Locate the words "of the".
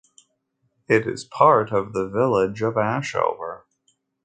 1.71-2.09